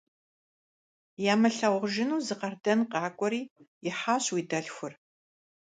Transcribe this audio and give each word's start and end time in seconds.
Ямылъагъужыну 1.33 2.19
зы 2.25 2.35
къардэн 2.39 2.79
къакӀуэри, 2.91 3.41
ихьащ 3.87 4.25
уи 4.33 4.41
дэлъхур. 4.49 4.93